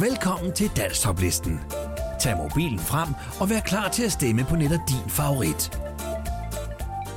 [0.00, 1.60] Velkommen til Danstoplisten.
[2.20, 3.08] Tag mobilen frem
[3.40, 5.80] og vær klar til at stemme på netop din favorit.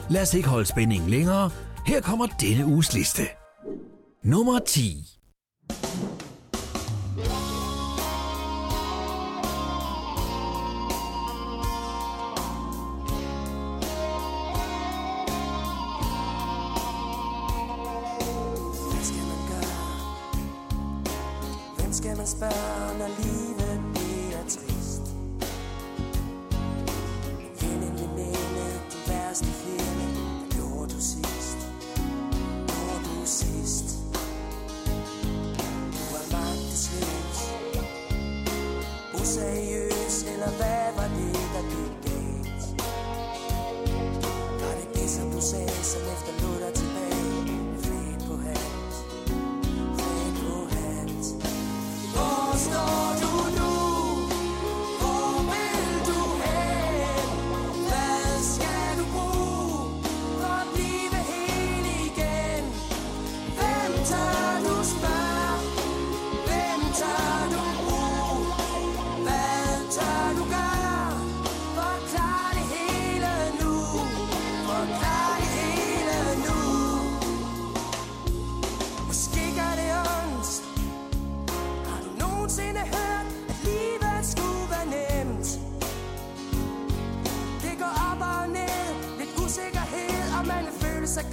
[0.09, 1.49] Lad os ikke holde spændingen længere.
[1.85, 3.21] Her kommer denne uges liste.
[4.24, 5.07] Nummer 10.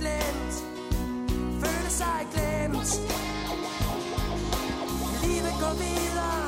[0.03, 0.55] glemt.
[1.63, 2.91] Føle sig glemt.
[5.25, 6.45] Livet går videre.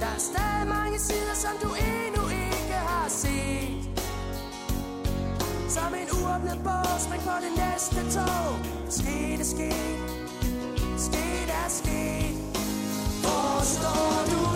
[0.00, 4.00] Der er stadig mange sider, som du endnu ikke har set.
[5.68, 8.52] Som en uåbnet bog, spring på det næste tog.
[8.88, 9.98] Sket er sket
[11.06, 12.36] Sket er sket.
[13.22, 14.47] Hvor står du?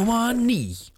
[0.00, 0.89] nummer 9.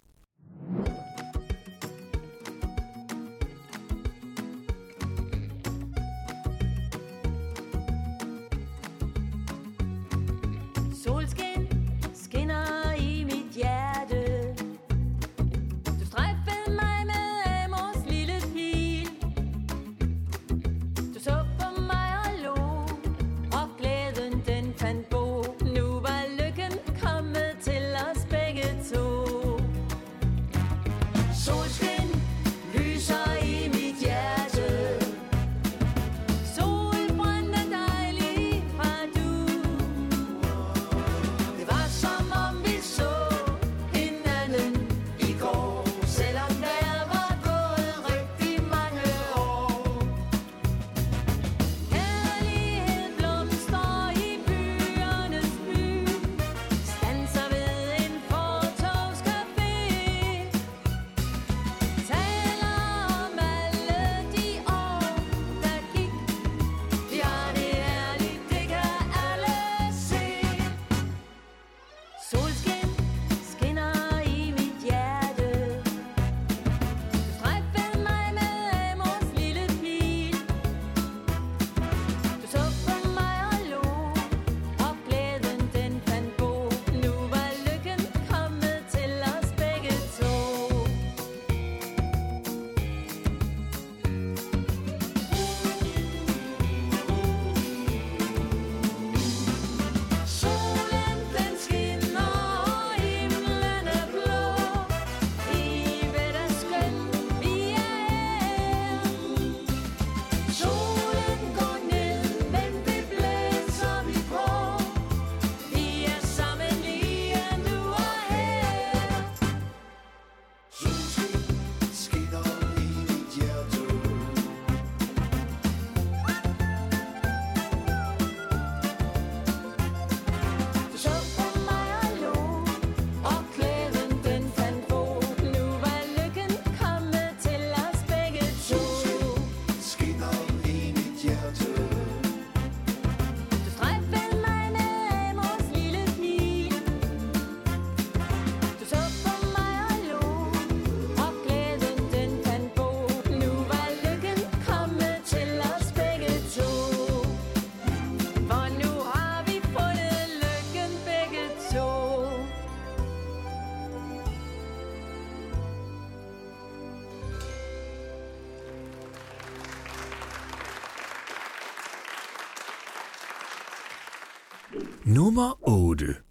[175.13, 176.22] Nummer 8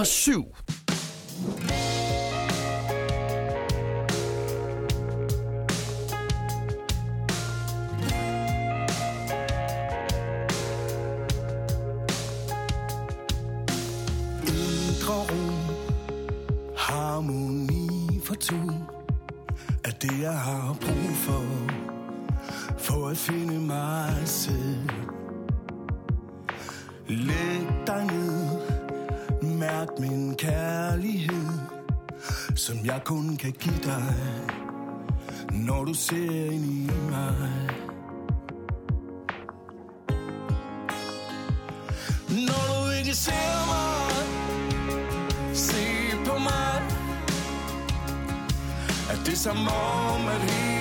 [0.00, 0.44] nummer 7.
[32.60, 34.14] som jeg kun kan give dig,
[35.52, 37.50] når du ser ind i mig.
[42.28, 44.26] Når du ikke ser mig,
[45.54, 45.84] se
[46.26, 46.82] på mig,
[49.10, 50.79] at det er som om, at hele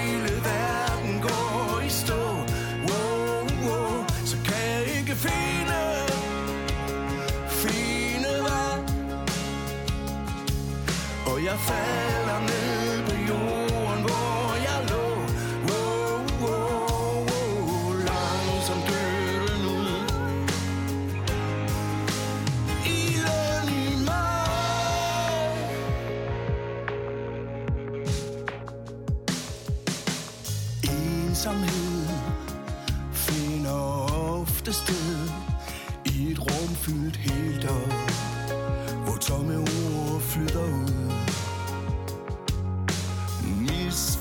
[11.49, 12.18] à faire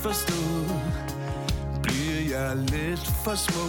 [0.09, 0.81] misforstået
[1.83, 3.67] Bliver jeg lidt for små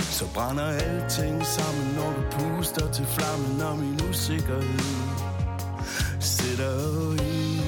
[0.00, 4.78] Så brænder alting sammen Når du puster til flammen Og min usikkerhed.
[6.20, 7.60] Sætter i.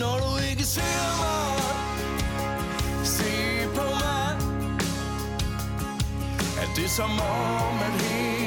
[0.00, 1.64] Når du ikke ser mig
[3.04, 3.32] Se
[3.74, 4.36] på mig
[6.62, 8.39] Er det som om at hele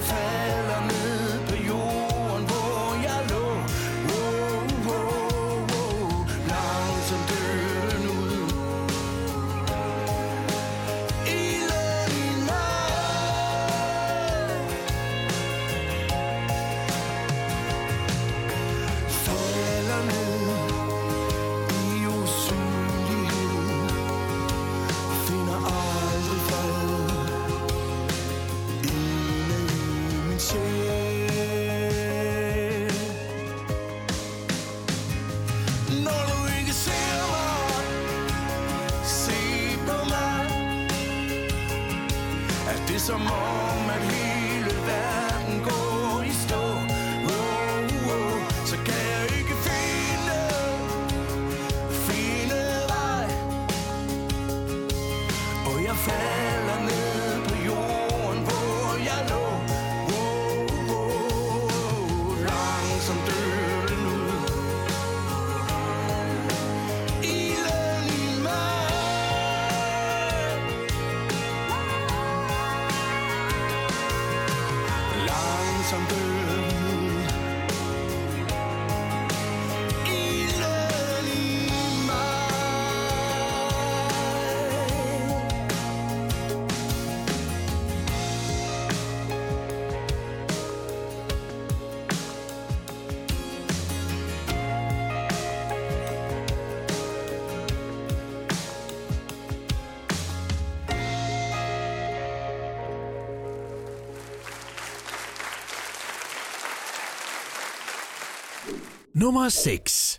[0.00, 0.99] fell on me.
[109.20, 110.18] Nummer 6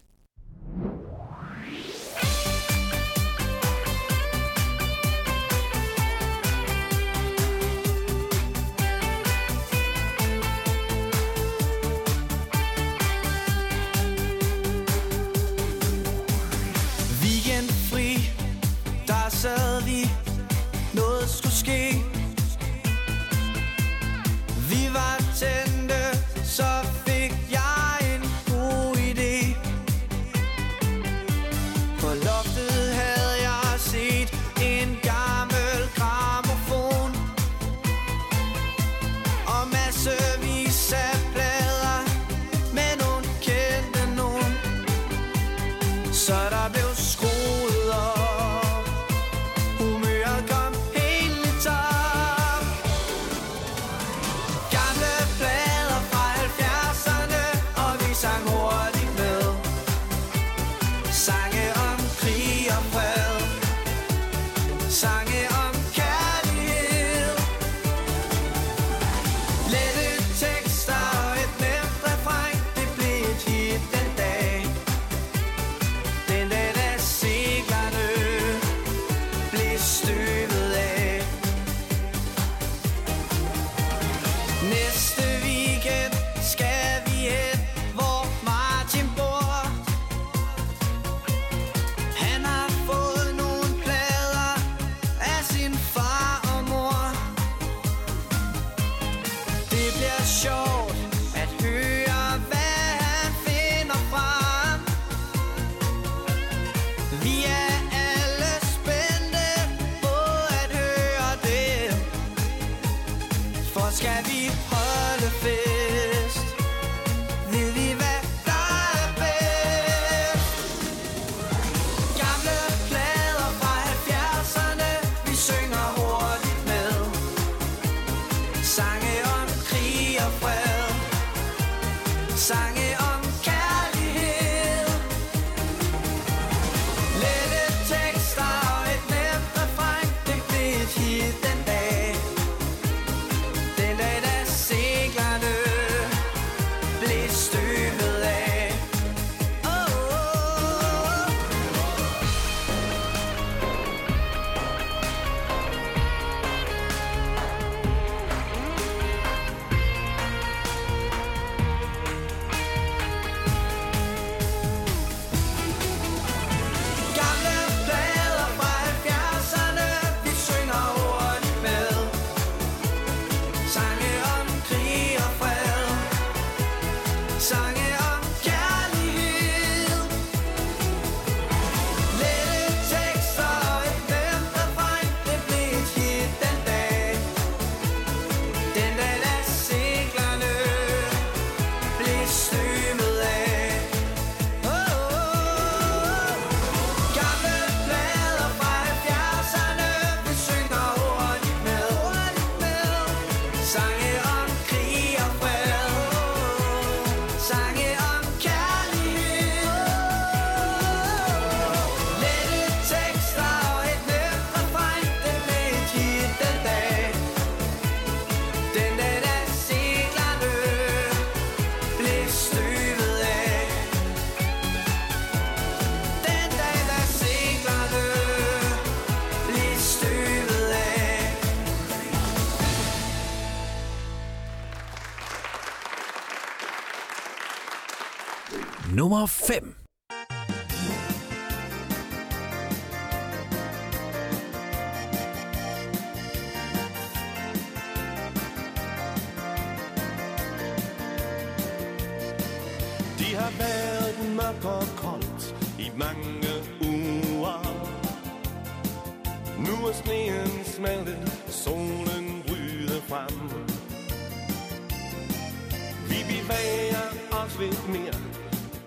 [266.51, 267.07] smager
[267.44, 268.18] også lidt mere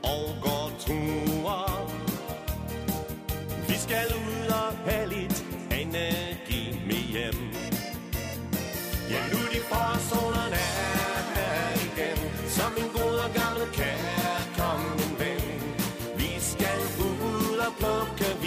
[0.03, 1.90] og går ture.
[3.68, 7.40] Vi skal ud og have lidt energi med hjem.
[9.11, 15.61] Ja, nu de forsolerne er her igen, som en god og gammel kærkommen ven.
[16.16, 18.43] Vi skal ud og plukke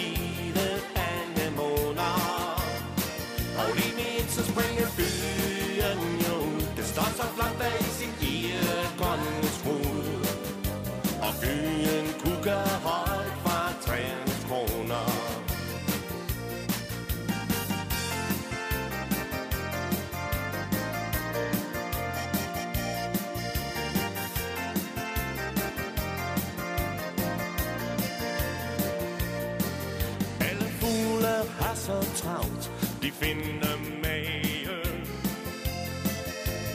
[31.88, 32.70] så travlt,
[33.02, 35.06] de finder magen.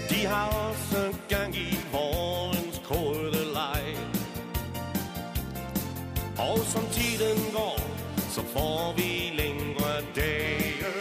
[0.10, 3.98] De har også gang i vårens kolde leg.
[6.38, 7.80] Og som tiden går,
[8.30, 9.10] så får vi
[9.42, 10.94] længere dage.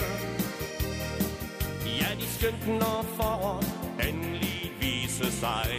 [1.86, 3.72] Ja, de skønt når foråret
[4.08, 5.70] endelig viser sig.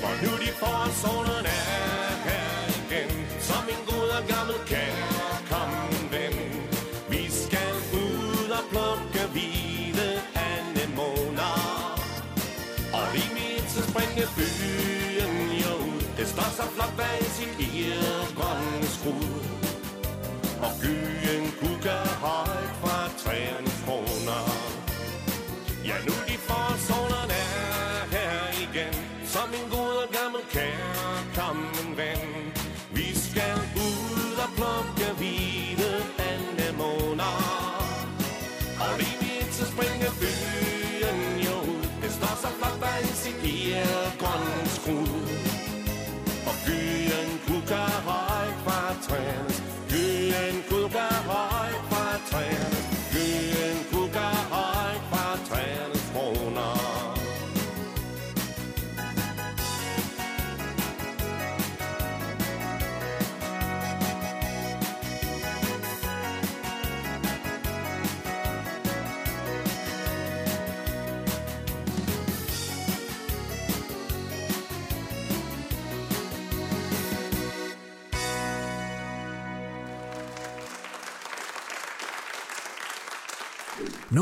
[0.00, 2.48] For nu de får solen er her
[2.80, 5.31] igen, som en god og gammel kærlighed.
[16.32, 19.44] står så flot bag sin egen grønne skrud.
[20.64, 21.21] Og gyd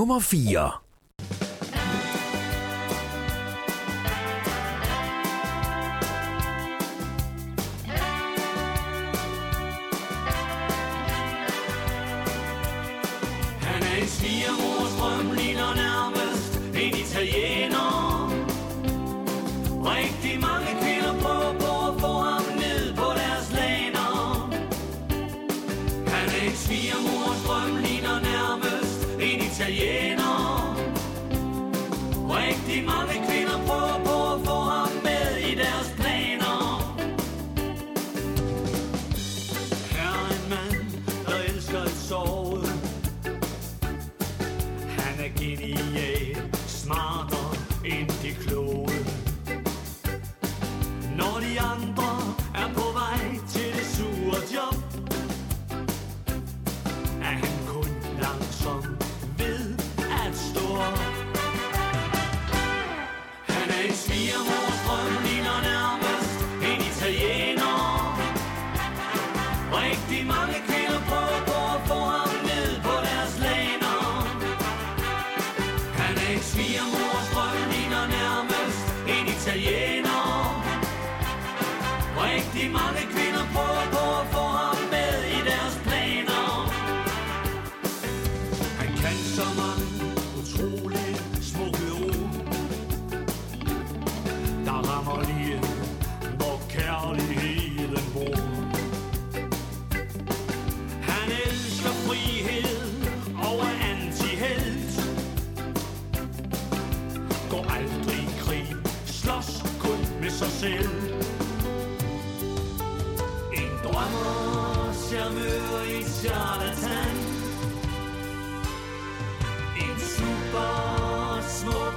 [0.00, 0.79] Nummer 4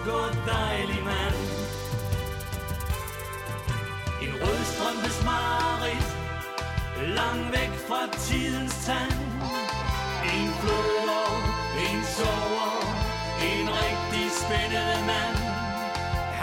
[0.06, 1.38] godt dejlig mand.
[4.24, 6.10] En rødstrømpes mareridt
[7.18, 9.14] Lang væk fra tidens tand.
[10.34, 11.34] En flodår,
[11.88, 12.72] en sover
[13.50, 15.38] En rigtig spændende mand.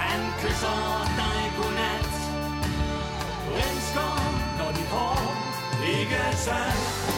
[0.01, 0.81] Han kysser
[1.21, 2.11] dig godnat.
[3.57, 4.13] Rensker,
[4.59, 5.21] når dit hår
[5.99, 7.10] ikke er sat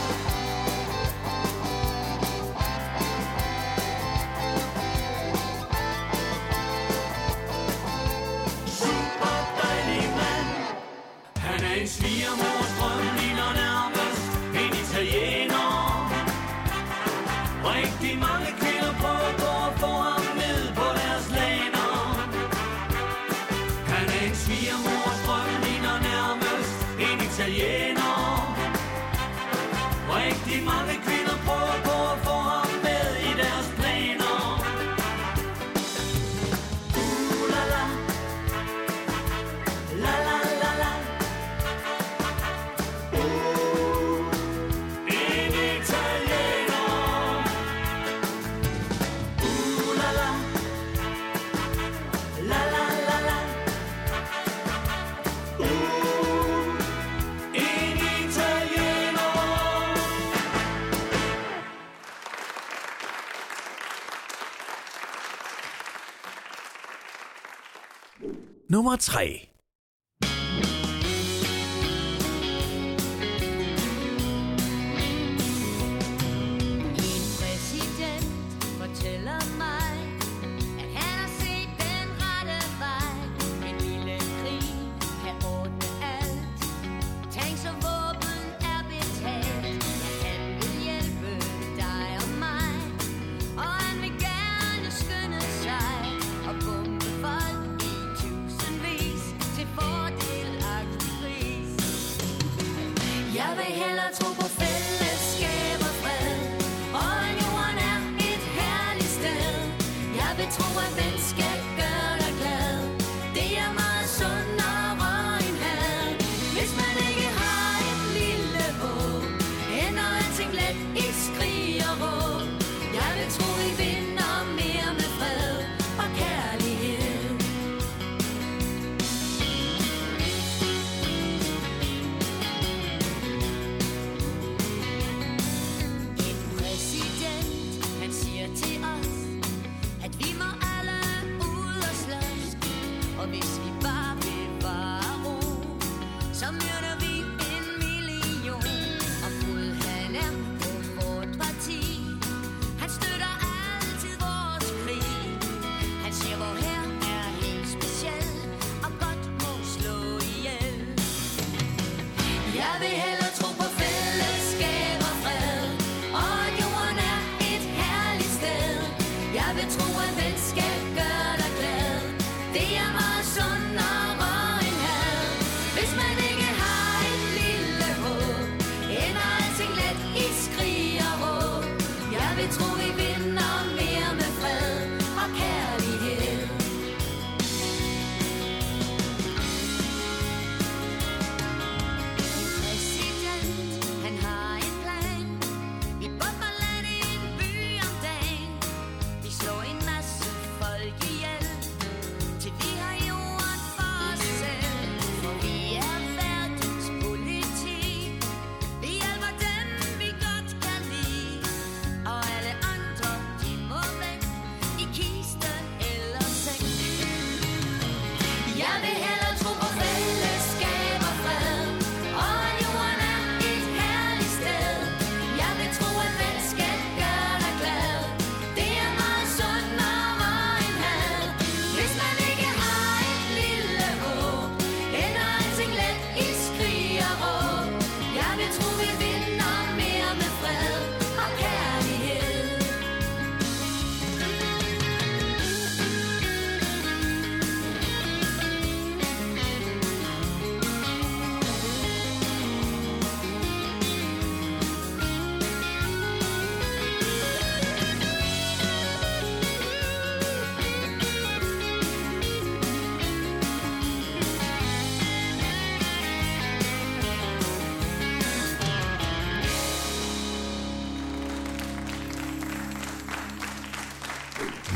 [68.83, 69.52] nummer 3.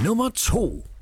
[0.06, 0.95] Nummer 2.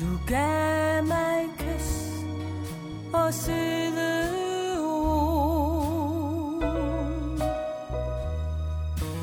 [0.00, 2.10] Du gav mig kys
[3.12, 4.30] og søde
[4.86, 6.64] ord.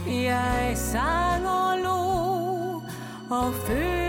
[0.08, 2.02] Jeg sang og lo
[3.36, 4.01] og følte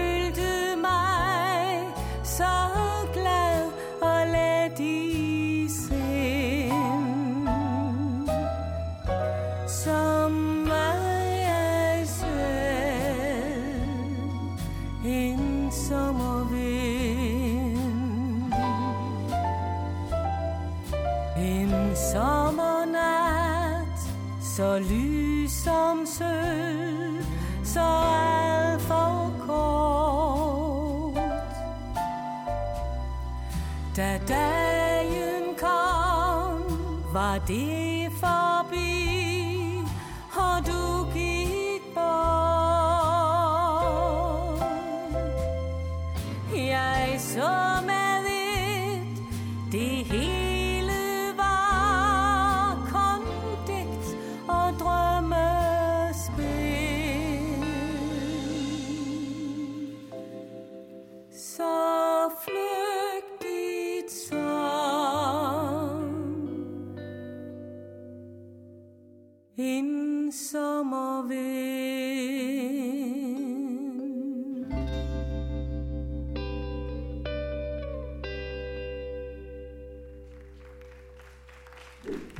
[25.62, 26.01] some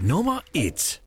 [0.02, 1.00] nummer 1.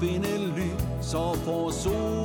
[0.00, 2.19] finde lys og få sol.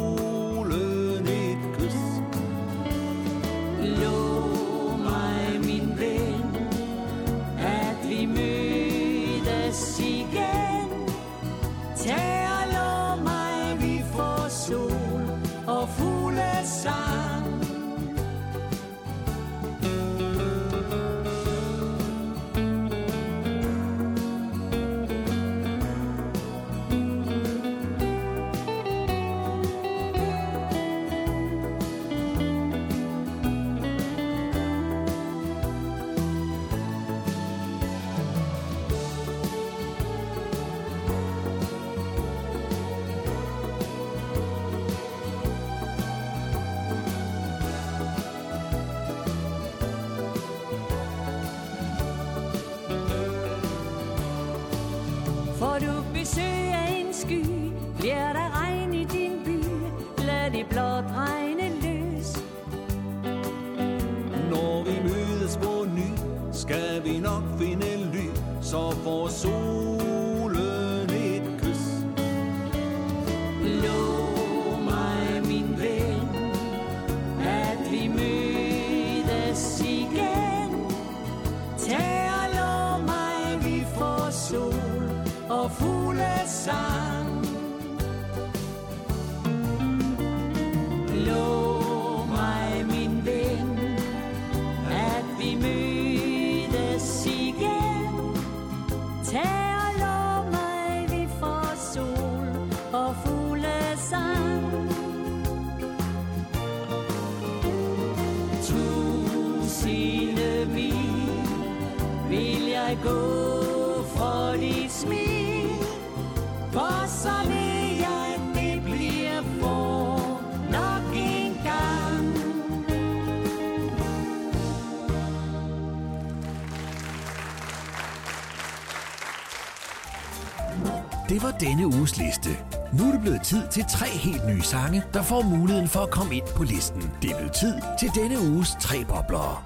[131.35, 132.49] Det var denne uges liste.
[132.93, 136.09] Nu er det blevet tid til tre helt nye sange, der får muligheden for at
[136.09, 137.11] komme ind på listen.
[137.21, 139.57] Det er blevet tid til denne uges tre boblere.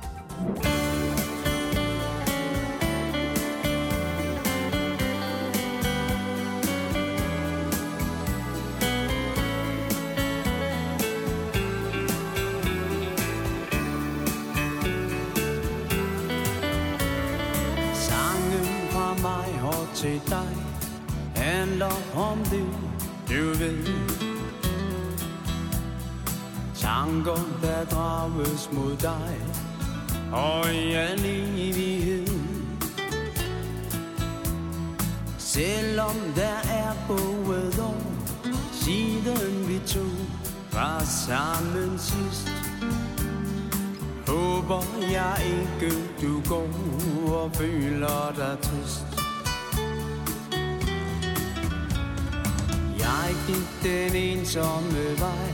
[54.50, 55.52] Ensomme vej,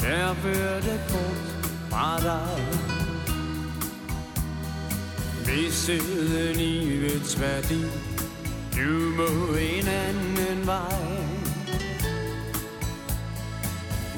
[0.00, 2.66] der førte bort fra dig.
[5.46, 7.82] Missede livets værdi,
[8.76, 11.16] du må en anden vej.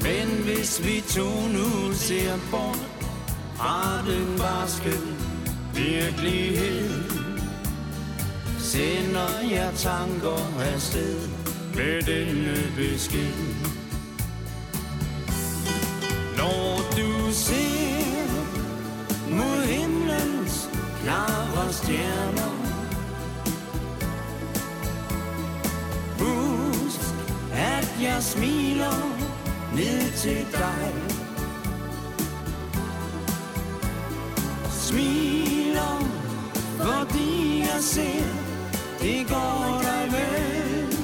[0.01, 2.87] Men hvis vi to nu ser bort
[3.55, 4.93] fra den barske
[5.73, 7.03] virkelighed,
[8.59, 11.29] sender jeg tanker afsted
[11.75, 13.74] med denne besked.
[16.37, 18.27] Når du ser
[19.29, 20.69] mod himlens
[21.01, 22.55] klare stjerner,
[26.19, 26.99] husk
[27.53, 28.97] at jeg smiler
[29.75, 30.93] ned til dig.
[34.69, 35.99] Smiler,
[36.77, 38.25] fordi jeg ser,
[39.01, 40.97] det går dig vel.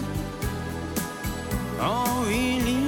[1.79, 2.80] Og i livet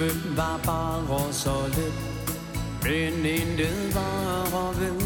[0.00, 1.92] Livet var bare så let,
[2.82, 5.00] men intet var ved.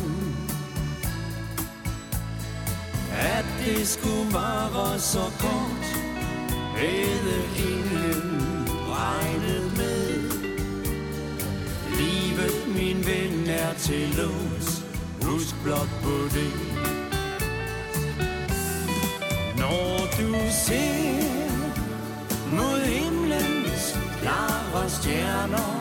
[3.12, 5.84] At det skulle være så kort,
[6.76, 10.30] havde ingen regnet med.
[11.98, 14.84] Livet, min ven, er til lås,
[15.22, 16.52] husk blot på det.
[19.58, 20.34] Når du
[20.66, 21.33] ser
[24.94, 25.72] stjerner,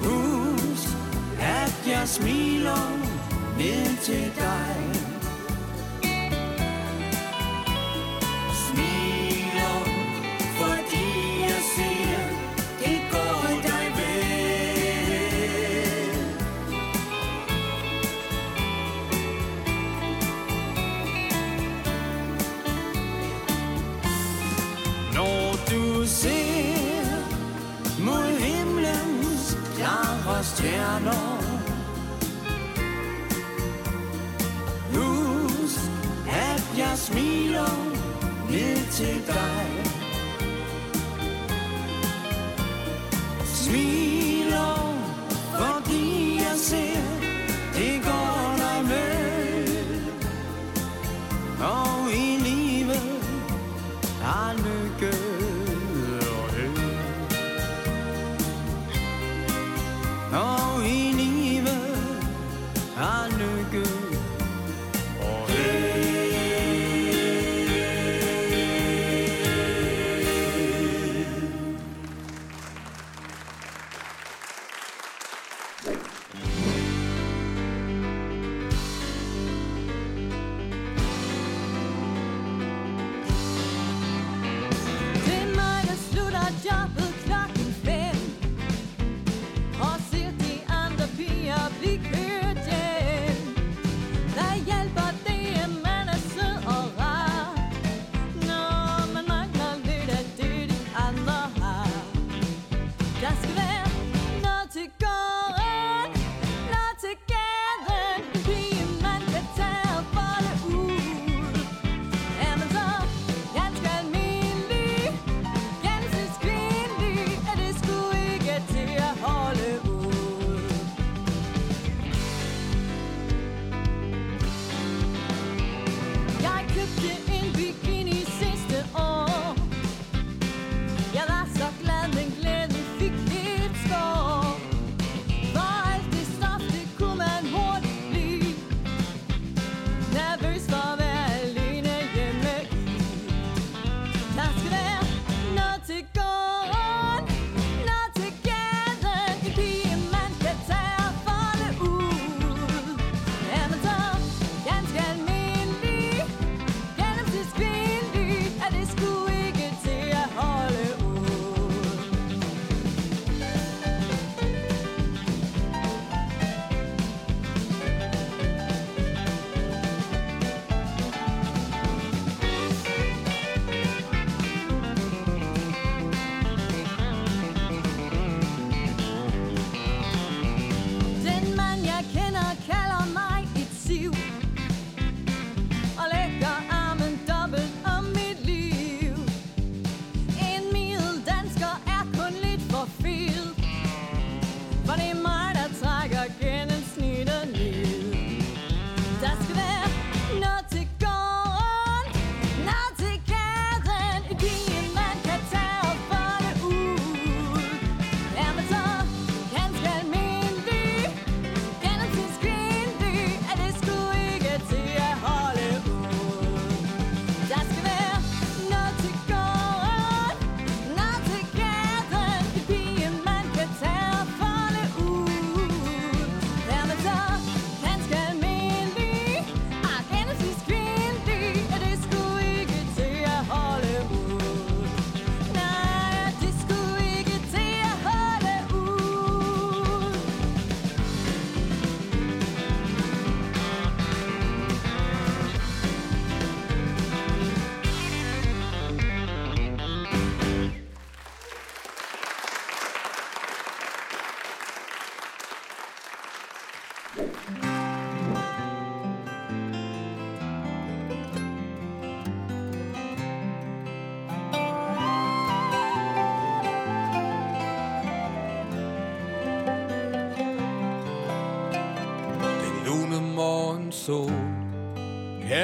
[0.00, 0.88] Husk,
[1.40, 2.98] at jeg smiler
[3.58, 4.97] ned til dig.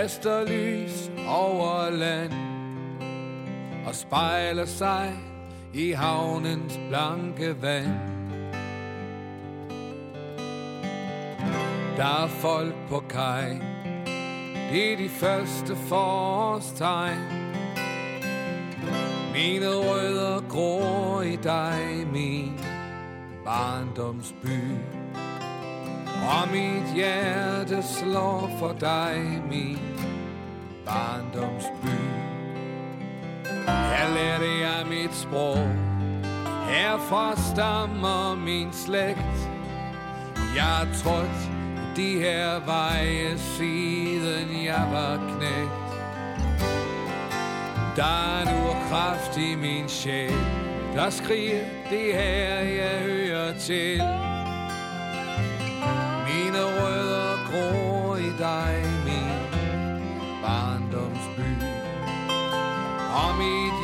[0.04, 2.32] Kaster lys over land
[3.86, 5.12] Og spejler sig
[5.72, 7.98] i havnens blanke vand.
[11.96, 13.48] Der er folk på kaj.
[14.70, 17.18] Det er de første forårstegn.
[19.32, 22.60] Mine rødder gror i dig, min
[23.44, 24.60] barndomsby.
[26.24, 29.93] Og mit hjerte slår for dig, min
[30.86, 31.96] barndomsby.
[33.66, 35.68] Her lærte jeg mit sprog.
[36.68, 39.48] Herfra stammer min slægt.
[40.56, 41.50] Jeg er trådt
[41.96, 45.84] de her veje siden jeg var knægt.
[47.96, 50.32] Der er nu kraft i min sjæl.
[50.94, 54.02] Der skriger det her jeg hører til.
[56.28, 58.73] Mine rødder gror i dig.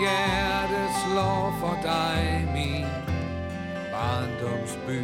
[0.01, 2.87] Og hjerte slår for dig min
[3.93, 4.99] barndomsby.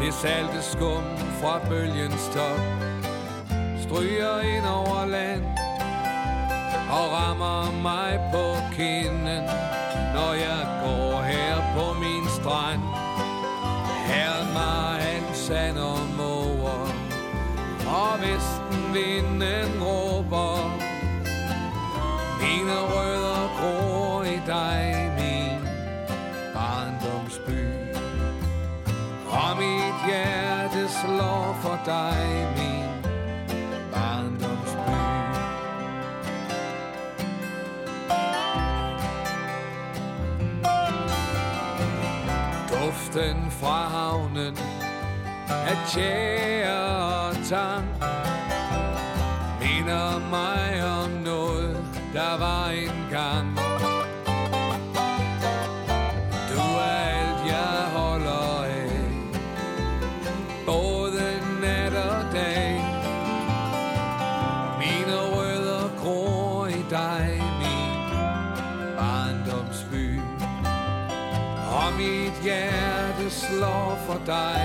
[0.00, 1.04] Det salte skum
[1.40, 2.60] fra bølgens top
[3.82, 5.44] Stryger ind over land
[6.90, 8.46] Og rammer mig på
[8.76, 9.44] kinden
[10.14, 12.82] Når jeg går her på min strand.
[14.06, 16.80] Her mig alt sand og måger
[17.86, 20.53] Og vesten vinden råber
[22.44, 25.60] mine rødder gror i dig, min
[26.54, 27.64] barndomsby
[29.28, 33.12] og mit hjerte slår for dig, min
[33.92, 34.94] barndomsby.
[42.68, 44.56] Duften fra havnen
[45.48, 46.96] af tjære
[47.28, 47.86] og tang
[49.60, 51.13] minder mig om
[74.24, 74.63] slår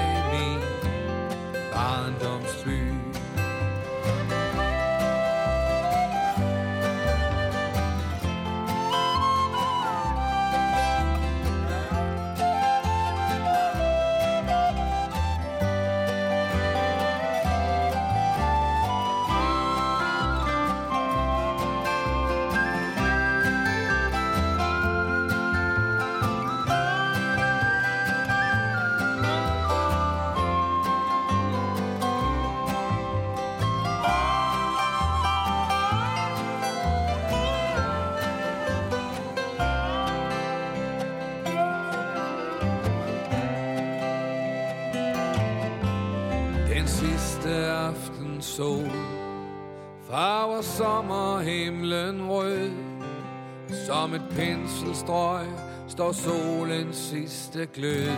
[54.35, 55.45] penselstrøg
[55.87, 58.09] Står solens sidste glød.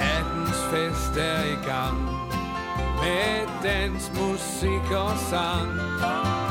[0.00, 1.98] Nattens fest er i gang
[3.02, 6.43] Med dans, musik og sang.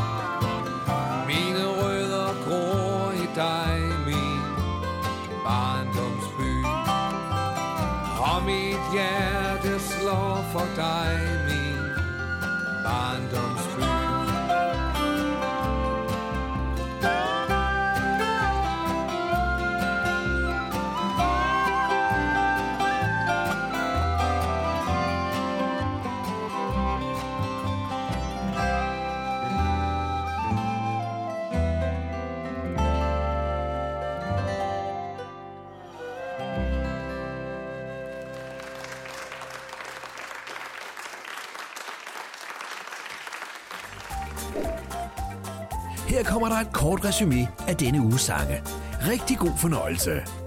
[46.64, 48.62] Et kort resume af denne uges sange.
[49.08, 50.43] Rigtig god fornøjelse.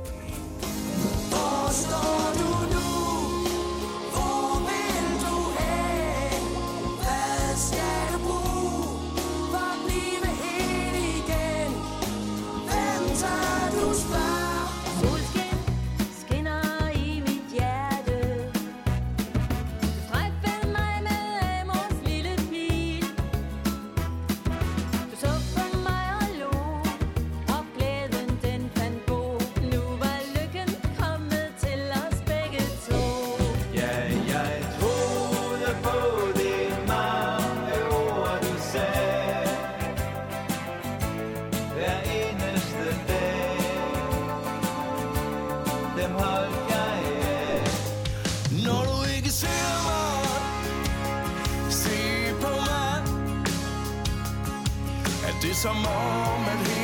[55.57, 56.76] Det som om,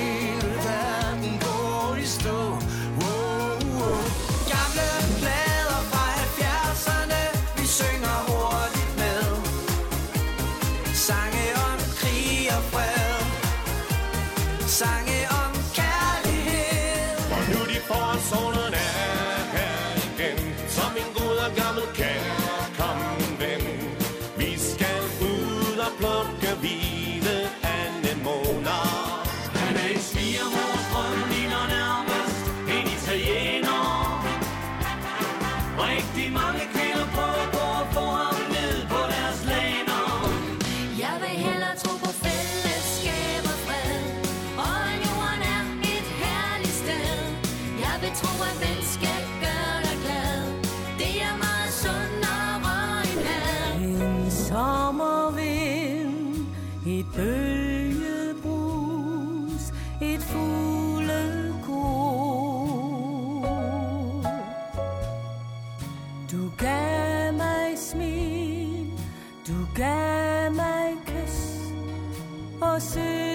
[72.63, 73.32] og søde